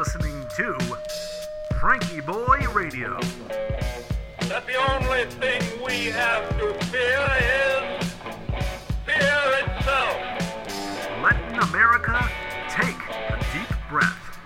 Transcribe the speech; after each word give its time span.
listening 0.00 0.46
to 0.56 0.72
FrankieBoi 1.74 2.74
Radio. 2.74 3.20
that 4.48 4.66
the 4.66 4.76
only 4.94 5.26
thing 5.26 5.60
we 5.84 6.06
have 6.06 6.48
to 6.58 6.72
fear 6.86 7.28
is 7.36 8.10
fear 9.04 9.42
itself. 9.60 10.16
Letting 11.22 11.58
America 11.68 12.18
take 12.70 12.96
a 12.96 13.38
deep 13.52 13.76
breath. 13.90 14.38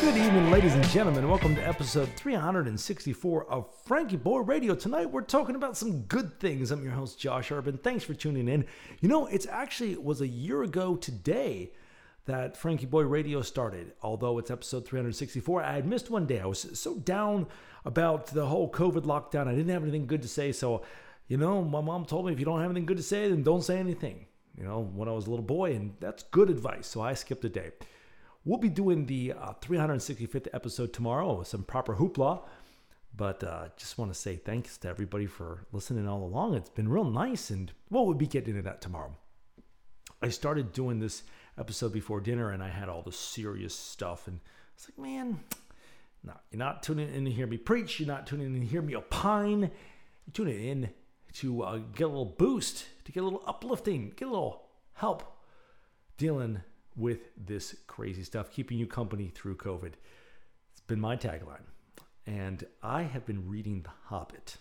Good 0.00 0.16
evening, 0.16 0.50
ladies 0.50 0.74
and 0.74 0.88
gentlemen. 0.88 1.28
Welcome 1.28 1.54
to 1.54 1.64
episode 1.64 2.08
364 2.16 3.48
of 3.48 3.84
FrankieBoi 3.84 4.44
Radio. 4.44 4.74
Tonight 4.74 5.08
we're 5.08 5.20
talking 5.20 5.54
about 5.54 5.76
some 5.76 6.00
good 6.02 6.40
things. 6.40 6.72
I'm 6.72 6.82
your 6.82 6.94
host, 6.94 7.16
Josh 7.16 7.52
Urban. 7.52 7.78
Thanks 7.78 8.02
for 8.02 8.14
tuning 8.14 8.48
in. 8.48 8.64
You 9.00 9.08
know, 9.08 9.28
it's 9.28 9.46
actually 9.46 9.92
it 9.92 10.02
was 10.02 10.20
a 10.20 10.26
year 10.26 10.64
ago 10.64 10.96
today 10.96 11.70
that 12.26 12.60
FrankieBoi 12.60 13.08
Radio 13.08 13.42
started. 13.42 13.92
Although 14.02 14.38
it's 14.38 14.50
episode 14.50 14.86
364, 14.86 15.62
I 15.62 15.72
had 15.74 15.86
missed 15.86 16.10
one 16.10 16.26
day. 16.26 16.40
I 16.40 16.46
was 16.46 16.78
so 16.78 16.96
down 16.96 17.46
about 17.84 18.26
the 18.28 18.46
whole 18.46 18.70
COVID 18.70 19.02
lockdown. 19.02 19.48
I 19.48 19.54
didn't 19.54 19.72
have 19.72 19.82
anything 19.82 20.06
good 20.06 20.22
to 20.22 20.28
say. 20.28 20.52
So, 20.52 20.82
you 21.28 21.36
know, 21.36 21.62
my 21.62 21.80
mom 21.80 22.04
told 22.04 22.26
me 22.26 22.32
if 22.32 22.38
you 22.38 22.44
don't 22.44 22.60
have 22.60 22.70
anything 22.70 22.86
good 22.86 22.96
to 22.98 23.02
say, 23.02 23.28
then 23.28 23.42
don't 23.42 23.62
say 23.62 23.78
anything. 23.78 24.26
You 24.56 24.64
know, 24.64 24.80
when 24.80 25.08
I 25.08 25.12
was 25.12 25.26
a 25.26 25.30
little 25.30 25.44
boy, 25.44 25.72
and 25.72 25.94
that's 25.98 26.22
good 26.24 26.50
advice. 26.50 26.86
So 26.86 27.00
I 27.00 27.14
skipped 27.14 27.44
a 27.44 27.48
day. 27.48 27.72
We'll 28.44 28.58
be 28.58 28.68
doing 28.68 29.06
the 29.06 29.32
uh, 29.32 29.52
365th 29.60 30.48
episode 30.52 30.92
tomorrow 30.92 31.38
with 31.38 31.48
some 31.48 31.62
proper 31.62 31.96
hoopla. 31.96 32.42
But 33.14 33.44
uh, 33.44 33.68
just 33.76 33.98
want 33.98 34.12
to 34.12 34.18
say 34.18 34.36
thanks 34.36 34.78
to 34.78 34.88
everybody 34.88 35.26
for 35.26 35.66
listening 35.72 36.08
all 36.08 36.24
along. 36.24 36.54
It's 36.54 36.70
been 36.70 36.88
real 36.88 37.04
nice, 37.04 37.50
and 37.50 37.70
well, 37.90 38.06
we'll 38.06 38.14
be 38.14 38.26
getting 38.26 38.50
into 38.50 38.62
that 38.62 38.80
tomorrow. 38.80 39.16
I 40.22 40.28
started 40.28 40.72
doing 40.72 41.00
this 41.00 41.24
episode 41.58 41.92
before 41.92 42.20
dinner, 42.20 42.50
and 42.50 42.62
I 42.62 42.68
had 42.68 42.88
all 42.88 43.02
the 43.02 43.12
serious 43.12 43.74
stuff, 43.74 44.28
and 44.28 44.38
it's 44.74 44.88
like, 44.88 44.98
man, 44.98 45.40
no, 46.22 46.34
you're 46.50 46.58
not 46.58 46.82
tuning 46.82 47.12
in 47.12 47.24
to 47.24 47.30
hear 47.30 47.46
me 47.48 47.56
preach. 47.56 47.98
You're 47.98 48.06
not 48.06 48.26
tuning 48.26 48.54
in 48.54 48.60
to 48.60 48.66
hear 48.66 48.82
me 48.82 48.94
opine. 48.94 49.60
You're 49.62 50.32
tuning 50.32 50.64
in 50.64 50.90
to 51.34 51.62
uh, 51.62 51.78
get 51.94 52.04
a 52.04 52.08
little 52.08 52.36
boost, 52.38 52.86
to 53.04 53.12
get 53.12 53.20
a 53.20 53.24
little 53.24 53.42
uplifting, 53.46 54.12
get 54.14 54.28
a 54.28 54.30
little 54.30 54.68
help 54.94 55.40
dealing 56.16 56.60
with 56.94 57.20
this 57.36 57.74
crazy 57.88 58.22
stuff, 58.22 58.52
keeping 58.52 58.78
you 58.78 58.86
company 58.86 59.32
through 59.34 59.56
COVID. 59.56 59.94
It's 60.70 60.80
been 60.86 61.00
my 61.00 61.16
tagline. 61.16 61.64
And 62.26 62.64
I 62.82 63.02
have 63.02 63.26
been 63.26 63.48
reading 63.48 63.82
The 63.82 63.90
Hobbit. 64.04 64.58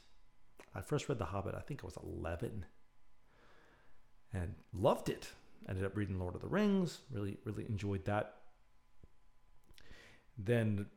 I 0.74 0.82
first 0.82 1.08
read 1.08 1.20
The 1.20 1.26
Hobbit, 1.26 1.54
I 1.54 1.60
think 1.60 1.84
I 1.84 1.86
was 1.86 1.98
11, 2.02 2.66
and 4.34 4.56
loved 4.74 5.10
it. 5.10 5.32
Ended 5.70 5.86
up 5.86 5.96
reading 5.96 6.20
Lord 6.20 6.36
of 6.36 6.42
the 6.42 6.48
Rings, 6.48 7.00
really, 7.12 7.38
really 7.46 7.66
enjoyed 7.70 8.06
that. 8.06 8.36
Then, 10.38 10.88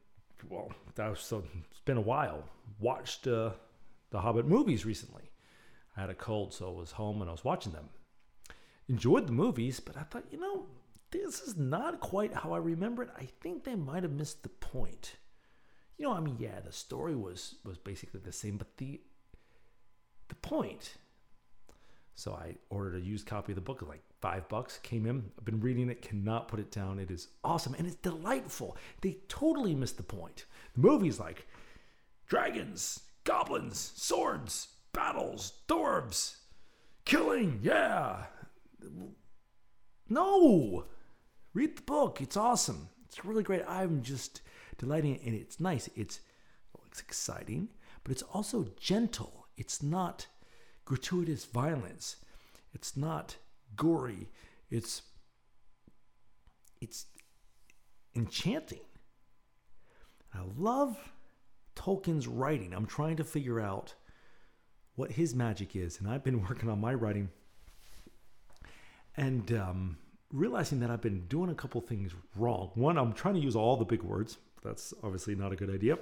well, 0.49 0.73
that 0.95 1.11
was 1.11 1.21
so, 1.21 1.45
it's 1.71 1.81
been 1.81 1.97
a 1.97 2.03
while. 2.03 2.45
Watched 2.81 3.27
uh, 3.27 3.51
the 4.11 4.21
Hobbit 4.21 4.47
movies 4.47 4.87
recently. 4.87 5.31
I 5.97 6.01
had 6.01 6.11
a 6.11 6.15
cold, 6.15 6.53
so 6.53 6.69
I 6.69 6.79
was 6.79 6.93
home 6.93 7.21
and 7.21 7.29
I 7.29 7.33
was 7.33 7.45
watching 7.45 7.73
them. 7.73 7.89
Enjoyed 8.89 9.27
the 9.27 9.33
movies, 9.33 9.81
but 9.81 9.97
I 9.97 10.03
thought, 10.03 10.25
you 10.31 10.41
know, 10.41 10.67
this 11.11 11.41
is 11.41 11.57
not 11.57 12.01
quite 12.01 12.35
how 12.35 12.53
I 12.53 12.59
remember 12.59 13.03
it. 13.03 13.11
I 13.17 13.29
think 13.41 13.65
they 13.65 13.77
might 13.77 14.03
have 14.03 14.13
missed 14.13 14.43
the 14.43 14.49
point. 14.49 15.17
You 15.97 16.07
know, 16.07 16.13
I 16.13 16.21
mean, 16.21 16.37
yeah, 16.41 16.61
the 16.61 16.73
story 16.73 17.15
was 17.15 17.55
was 17.65 17.79
basically 17.79 18.21
the 18.21 18.33
same, 18.33 18.57
but 18.57 18.77
the 18.79 19.01
the 20.29 20.35
point. 20.35 20.95
So 22.17 22.33
I 22.33 22.57
ordered 22.69 22.97
a 22.97 23.01
used 23.01 23.27
copy 23.27 23.53
of 23.53 23.57
the 23.57 23.63
book, 23.63 23.83
like 23.83 24.03
five 24.25 24.49
bucks. 24.49 24.79
Came 24.83 25.05
in. 25.05 25.23
I've 25.39 25.45
been 25.45 25.61
reading 25.61 25.91
it. 25.91 26.01
Cannot 26.01 26.49
put 26.49 26.59
it 26.59 26.71
down. 26.71 26.99
It 26.99 27.11
is 27.11 27.29
awesome 27.45 27.75
and 27.75 27.87
it's 27.87 27.97
delightful. 27.97 28.75
They 29.03 29.19
totally 29.29 29.75
missed 29.75 29.99
the 29.99 30.03
point. 30.03 30.47
The 30.75 30.81
movie's 30.81 31.21
like 31.21 31.47
dragons, 32.27 33.01
goblins, 33.25 33.93
swords, 33.95 34.69
battles, 34.95 35.53
dwarves, 35.69 36.37
killing. 37.05 37.61
Yeah. 37.63 38.23
No. 40.09 40.87
Read 41.53 41.77
the 41.77 41.83
book. 41.83 42.23
It's 42.23 42.39
awesome. 42.39 42.89
It's 43.05 43.27
really 43.27 43.43
great. 43.43 43.65
I'm 43.69 44.01
just 44.01 44.41
delighting 44.79 45.21
and 45.23 45.35
it's 45.35 45.61
nice. 45.61 45.91
It's 45.97 46.21
well, 46.75 46.87
it's 46.89 47.01
exciting, 47.01 47.69
but 48.03 48.13
it's 48.13 48.23
also 48.23 48.69
gentle. 48.81 49.49
It's 49.59 49.83
not 49.83 50.29
gratuitous 50.87 51.45
violence. 51.45 52.17
It's 52.73 52.97
not 52.97 53.37
gory. 53.77 54.29
It's 54.71 55.03
it's 56.81 57.07
enchanting. 58.15 58.81
I 60.35 60.41
love 60.57 60.97
Tolkien's 61.77 62.27
writing. 62.27 62.73
I'm 62.75 62.87
trying 62.87 63.17
to 63.17 63.25
figure 63.25 63.61
out 63.61 63.95
what 64.97 65.13
his 65.13 65.35
magic 65.35 65.75
is, 65.77 65.99
and 65.99 66.09
I've 66.09 66.25
been 66.25 66.43
working 66.49 66.69
on 66.69 66.81
my 66.81 66.95
writing 66.95 67.31
and 69.17 69.53
um, 69.53 69.97
realizing 70.33 70.81
that 70.81 70.91
I've 70.91 71.01
been 71.01 71.27
doing 71.27 71.51
a 71.51 71.55
couple 71.55 71.81
things 71.81 72.13
wrong. 72.37 72.71
One, 72.75 72.99
I'm 72.99 73.13
trying 73.13 73.35
to 73.35 73.41
use 73.41 73.57
all 73.57 73.77
the 73.77 73.85
big 73.85 74.03
words. 74.03 74.39
That's 74.63 74.93
obviously 75.03 75.35
not 75.35 75.53
a 75.53 75.57
good 75.57 75.71
idea. 75.71 75.99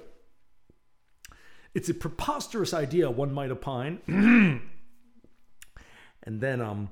It's 1.75 1.89
a 1.89 1.93
preposterous 1.93 2.73
idea, 2.73 3.09
one 3.09 3.33
might 3.33 3.51
opine. 3.51 3.99
and 6.23 6.41
then, 6.41 6.61
um, 6.61 6.89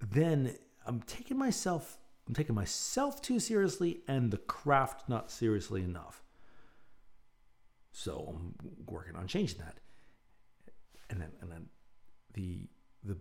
then 0.00 0.56
I'm 0.86 1.02
taking 1.02 1.38
myself, 1.38 1.98
I'm 2.28 2.34
taking 2.34 2.54
myself 2.54 3.22
too 3.22 3.40
seriously, 3.40 4.00
and 4.08 4.30
the 4.30 4.38
craft 4.38 5.08
not 5.08 5.30
seriously 5.30 5.82
enough. 5.82 6.22
So 7.92 8.34
I'm 8.36 8.54
working 8.86 9.16
on 9.16 9.26
changing 9.26 9.58
that. 9.58 9.80
And 11.08 11.20
then, 11.20 11.32
and 11.40 11.50
then 11.50 11.66
the 12.34 12.68
the 13.04 13.16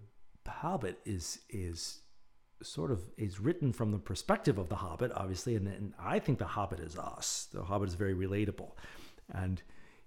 Hobbit 0.65 0.99
is 1.05 1.39
is 1.49 2.01
sort 2.63 2.91
of 2.91 3.03
is 3.17 3.39
written 3.39 3.71
from 3.71 3.91
the 3.91 3.99
perspective 3.99 4.57
of 4.57 4.69
the 4.69 4.75
Hobbit, 4.75 5.11
obviously, 5.15 5.55
and, 5.55 5.67
and 5.67 5.93
I 5.99 6.19
think 6.19 6.39
the 6.39 6.45
Hobbit 6.45 6.79
is 6.79 6.97
us. 6.97 7.47
The 7.53 7.63
Hobbit 7.63 7.89
is 7.89 7.95
very 7.95 8.15
relatable, 8.15 8.71
and 9.31 9.61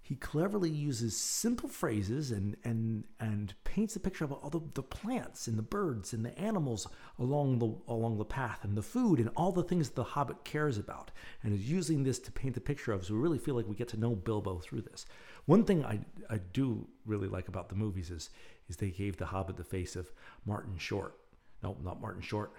he 0.09 0.15
cleverly 0.15 0.71
uses 0.71 1.15
simple 1.15 1.69
phrases 1.69 2.31
and 2.31 2.57
and 2.63 3.03
and 3.19 3.53
paints 3.63 3.95
a 3.95 3.99
picture 3.99 4.23
of 4.23 4.31
all 4.31 4.49
the, 4.49 4.59
the 4.73 4.81
plants 4.81 5.47
and 5.47 5.55
the 5.55 5.61
birds 5.61 6.13
and 6.13 6.25
the 6.25 6.35
animals 6.39 6.87
along 7.19 7.59
the 7.59 7.93
along 7.93 8.17
the 8.17 8.25
path 8.25 8.63
and 8.63 8.75
the 8.75 8.81
food 8.81 9.19
and 9.19 9.29
all 9.35 9.51
the 9.51 9.61
things 9.61 9.91
the 9.91 10.03
Hobbit 10.03 10.43
cares 10.43 10.79
about, 10.79 11.11
and 11.43 11.53
is 11.53 11.69
using 11.69 12.01
this 12.01 12.17
to 12.17 12.31
paint 12.31 12.55
the 12.55 12.59
picture 12.59 12.91
of. 12.91 13.05
So 13.05 13.13
we 13.13 13.19
really 13.19 13.37
feel 13.37 13.53
like 13.53 13.67
we 13.67 13.75
get 13.75 13.89
to 13.89 13.99
know 13.99 14.15
Bilbo 14.15 14.57
through 14.57 14.81
this. 14.81 15.05
One 15.45 15.63
thing 15.63 15.85
I 15.85 15.99
I 16.27 16.39
do 16.53 16.87
really 17.05 17.27
like 17.27 17.47
about 17.47 17.69
the 17.69 17.75
movies 17.75 18.09
is 18.09 18.31
is 18.67 18.77
they 18.77 18.89
gave 18.89 19.17
the 19.17 19.27
Hobbit 19.27 19.57
the 19.57 19.63
face 19.63 19.95
of 19.95 20.11
Martin 20.43 20.79
Short. 20.79 21.19
No, 21.61 21.77
not 21.83 22.01
Martin 22.01 22.23
Short. 22.23 22.51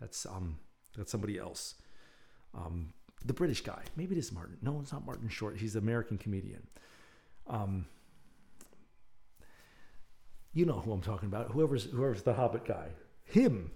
That's 0.00 0.26
um 0.26 0.58
that's 0.96 1.12
somebody 1.12 1.38
else. 1.38 1.76
Um, 2.52 2.94
the 3.24 3.32
British 3.32 3.62
guy. 3.62 3.82
Maybe 3.96 4.14
it 4.14 4.18
is 4.18 4.32
Martin. 4.32 4.56
No, 4.62 4.80
it's 4.80 4.92
not 4.92 5.06
Martin 5.06 5.28
Short. 5.28 5.56
He's 5.56 5.74
an 5.76 5.82
American 5.82 6.18
comedian. 6.18 6.66
Um, 7.46 7.86
you 10.52 10.66
know 10.66 10.80
who 10.80 10.92
I'm 10.92 11.00
talking 11.00 11.28
about. 11.28 11.50
Whoever's 11.52 11.84
whoever's 11.84 12.22
the 12.22 12.34
Hobbit 12.34 12.64
guy. 12.64 12.88
Him. 13.24 13.70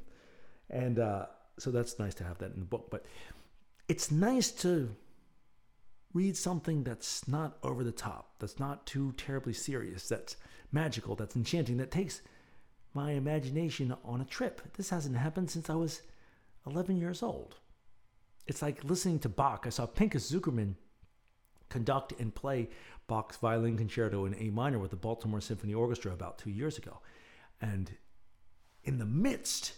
And 0.68 0.98
uh, 0.98 1.26
so 1.58 1.70
that's 1.70 1.98
nice 1.98 2.14
to 2.14 2.24
have 2.24 2.38
that 2.38 2.52
in 2.52 2.60
the 2.60 2.66
book. 2.66 2.88
But 2.90 3.06
it's 3.88 4.10
nice 4.10 4.50
to 4.52 4.94
read 6.12 6.36
something 6.36 6.82
that's 6.82 7.28
not 7.28 7.58
over 7.62 7.84
the 7.84 7.92
top, 7.92 8.32
that's 8.38 8.58
not 8.58 8.86
too 8.86 9.12
terribly 9.18 9.52
serious, 9.52 10.08
that's 10.08 10.36
magical, 10.72 11.14
that's 11.14 11.36
enchanting, 11.36 11.76
that 11.76 11.90
takes 11.90 12.22
my 12.94 13.12
imagination 13.12 13.94
on 14.02 14.22
a 14.22 14.24
trip. 14.24 14.62
This 14.76 14.88
hasn't 14.88 15.16
happened 15.16 15.50
since 15.50 15.68
I 15.68 15.74
was 15.74 16.00
11 16.66 16.96
years 16.96 17.22
old. 17.22 17.56
It's 18.46 18.62
like 18.62 18.84
listening 18.84 19.18
to 19.20 19.28
Bach. 19.28 19.64
I 19.66 19.70
saw 19.70 19.86
Pinchas 19.86 20.30
Zukerman 20.30 20.74
conduct 21.68 22.12
and 22.20 22.34
play 22.34 22.68
Bach's 23.08 23.36
violin 23.36 23.76
concerto 23.76 24.24
in 24.24 24.34
A 24.34 24.50
minor 24.50 24.78
with 24.78 24.90
the 24.90 24.96
Baltimore 24.96 25.40
Symphony 25.40 25.74
Orchestra 25.74 26.12
about 26.12 26.38
two 26.38 26.50
years 26.50 26.78
ago. 26.78 27.00
And 27.60 27.90
in 28.84 28.98
the 28.98 29.06
midst 29.06 29.72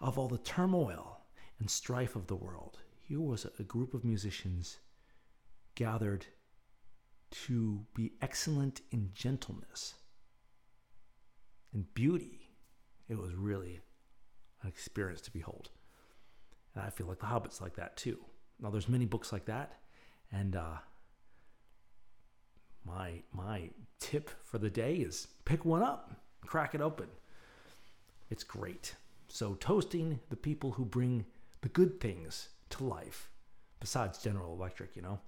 of 0.00 0.18
all 0.18 0.28
the 0.28 0.38
turmoil 0.38 1.20
and 1.58 1.70
strife 1.70 2.16
of 2.16 2.26
the 2.26 2.36
world, 2.36 2.78
here 3.06 3.20
was 3.20 3.46
a 3.58 3.62
group 3.62 3.94
of 3.94 4.04
musicians 4.04 4.78
gathered 5.74 6.26
to 7.30 7.86
be 7.94 8.12
excellent 8.20 8.80
in 8.90 9.10
gentleness 9.14 9.94
and 11.72 11.92
beauty. 11.94 12.50
It 13.08 13.18
was 13.18 13.34
really 13.34 13.80
an 14.62 14.68
experience 14.68 15.20
to 15.22 15.30
behold. 15.30 15.70
And 16.74 16.84
I 16.84 16.90
feel 16.90 17.06
like 17.06 17.18
The 17.18 17.26
Hobbit's 17.26 17.60
like 17.60 17.76
that 17.76 17.96
too. 17.96 18.18
Now, 18.60 18.70
there's 18.70 18.88
many 18.88 19.06
books 19.06 19.32
like 19.32 19.46
that, 19.46 19.78
and 20.30 20.54
uh, 20.54 20.76
my 22.84 23.22
my 23.32 23.70
tip 23.98 24.30
for 24.44 24.58
the 24.58 24.70
day 24.70 24.96
is 24.96 25.28
pick 25.44 25.64
one 25.64 25.82
up, 25.82 26.10
crack 26.42 26.74
it 26.74 26.80
open. 26.80 27.06
It's 28.30 28.44
great. 28.44 28.94
So 29.28 29.54
toasting 29.54 30.20
the 30.28 30.36
people 30.36 30.72
who 30.72 30.84
bring 30.84 31.24
the 31.62 31.68
good 31.68 32.00
things 32.00 32.48
to 32.70 32.84
life 32.84 33.30
besides 33.80 34.18
General 34.18 34.52
Electric, 34.52 34.94
you 34.96 35.02
know? 35.02 35.20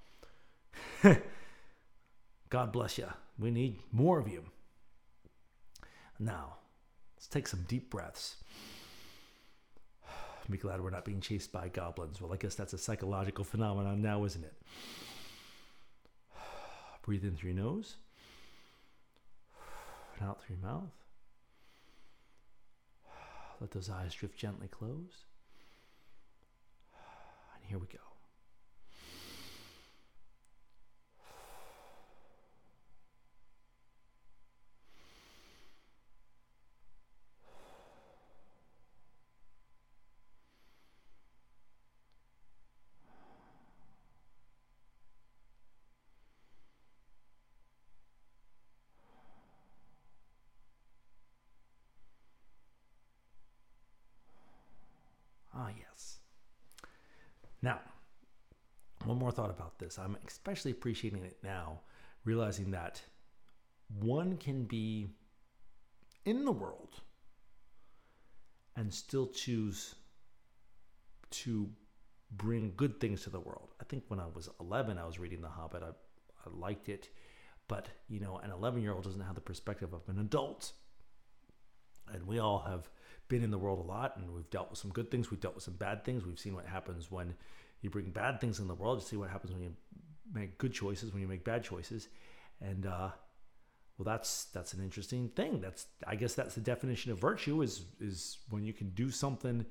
God 2.50 2.72
bless 2.72 2.98
you. 2.98 3.08
We 3.38 3.50
need 3.50 3.80
more 3.92 4.18
of 4.18 4.28
you. 4.28 4.44
Now, 6.18 6.56
let's 7.16 7.26
take 7.26 7.48
some 7.48 7.64
deep 7.66 7.90
breaths. 7.90 8.36
Be 10.50 10.58
glad 10.58 10.82
we're 10.82 10.90
not 10.90 11.04
being 11.04 11.20
chased 11.20 11.52
by 11.52 11.68
goblins. 11.68 12.20
Well, 12.20 12.32
I 12.32 12.36
guess 12.36 12.54
that's 12.54 12.72
a 12.72 12.78
psychological 12.78 13.44
phenomenon 13.44 14.02
now, 14.02 14.24
isn't 14.24 14.44
it? 14.44 14.54
Breathe 17.02 17.24
in 17.24 17.36
through 17.36 17.52
your 17.52 17.62
nose 17.62 17.96
and 20.18 20.28
out 20.28 20.42
through 20.42 20.56
your 20.56 20.68
mouth. 20.68 20.92
Let 23.60 23.70
those 23.70 23.88
eyes 23.88 24.12
drift 24.14 24.36
gently 24.36 24.68
closed. 24.68 25.24
And 27.54 27.64
here 27.64 27.78
we 27.78 27.86
go. 27.86 28.11
Now, 57.62 57.80
one 59.04 59.18
more 59.18 59.30
thought 59.30 59.50
about 59.50 59.78
this. 59.78 59.98
I'm 59.98 60.16
especially 60.26 60.72
appreciating 60.72 61.24
it 61.24 61.38
now, 61.42 61.80
realizing 62.24 62.70
that 62.72 63.00
one 64.00 64.36
can 64.36 64.64
be 64.64 65.08
in 66.24 66.44
the 66.44 66.52
world 66.52 67.00
and 68.76 68.92
still 68.92 69.26
choose 69.26 69.94
to 71.30 71.68
bring 72.30 72.72
good 72.76 73.00
things 73.00 73.22
to 73.22 73.30
the 73.30 73.40
world. 73.40 73.74
I 73.80 73.84
think 73.84 74.04
when 74.08 74.20
I 74.20 74.26
was 74.34 74.48
11, 74.60 74.98
I 74.98 75.06
was 75.06 75.18
reading 75.18 75.40
The 75.40 75.48
Hobbit. 75.48 75.82
I, 75.82 75.88
I 75.88 76.50
liked 76.52 76.88
it. 76.88 77.08
But, 77.68 77.88
you 78.08 78.20
know, 78.20 78.38
an 78.42 78.50
11 78.50 78.82
year 78.82 78.92
old 78.92 79.04
doesn't 79.04 79.20
have 79.20 79.34
the 79.34 79.40
perspective 79.40 79.92
of 79.92 80.08
an 80.08 80.18
adult. 80.18 80.72
And 82.12 82.26
we 82.26 82.38
all 82.38 82.60
have 82.60 82.88
been 83.32 83.42
in 83.42 83.50
the 83.50 83.58
world 83.58 83.78
a 83.78 83.88
lot 83.88 84.18
and 84.18 84.30
we've 84.30 84.50
dealt 84.50 84.68
with 84.68 84.78
some 84.78 84.90
good 84.90 85.10
things, 85.10 85.30
we've 85.30 85.40
dealt 85.40 85.54
with 85.54 85.64
some 85.64 85.74
bad 85.74 86.04
things. 86.04 86.26
We've 86.26 86.38
seen 86.38 86.54
what 86.54 86.66
happens 86.66 87.10
when 87.10 87.34
you 87.80 87.88
bring 87.88 88.10
bad 88.10 88.42
things 88.42 88.60
in 88.60 88.68
the 88.68 88.74
world, 88.74 89.00
you 89.00 89.06
see 89.06 89.16
what 89.16 89.30
happens 89.30 89.54
when 89.54 89.62
you 89.62 89.72
make 90.34 90.58
good 90.58 90.74
choices, 90.74 91.12
when 91.12 91.22
you 91.22 91.26
make 91.26 91.42
bad 91.42 91.64
choices. 91.64 92.08
And 92.60 92.84
uh, 92.84 93.08
well 93.96 94.04
that's 94.04 94.44
that's 94.52 94.74
an 94.74 94.84
interesting 94.84 95.30
thing. 95.30 95.62
That's 95.62 95.86
I 96.06 96.14
guess 96.14 96.34
that's 96.34 96.54
the 96.54 96.60
definition 96.60 97.10
of 97.10 97.18
virtue 97.18 97.62
is 97.62 97.86
is 98.00 98.36
when 98.50 98.64
you 98.64 98.74
can 98.74 98.90
do 98.90 99.10
something 99.10 99.64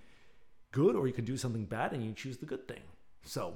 good 0.71 0.95
or 0.95 1.05
you 1.05 1.13
can 1.13 1.25
do 1.25 1.37
something 1.37 1.65
bad 1.65 1.93
and 1.93 2.03
you 2.03 2.13
choose 2.13 2.37
the 2.37 2.47
good 2.47 2.67
thing. 2.67 2.81
So 3.25 3.53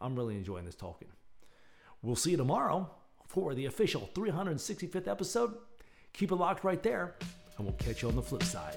I'm 0.00 0.16
really 0.16 0.36
enjoying 0.36 0.64
this 0.64 0.74
talking. 0.74 1.08
We'll 2.00 2.16
see 2.16 2.30
you 2.30 2.38
tomorrow 2.38 2.90
for 3.26 3.54
the 3.54 3.66
official 3.66 4.08
365th 4.14 5.06
episode. 5.06 5.54
Keep 6.14 6.32
it 6.32 6.36
locked 6.36 6.64
right 6.64 6.82
there 6.82 7.14
and 7.58 7.66
we'll 7.66 7.76
catch 7.76 8.00
you 8.02 8.08
on 8.08 8.16
the 8.16 8.22
flip 8.22 8.42
side. 8.42 8.76